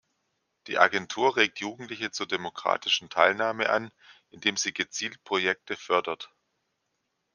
[0.65, 3.91] Die Agentur regt Jugendliche zur demokratischen Teilnahme an,
[4.31, 6.33] indem sie gezielt Projekte fördert.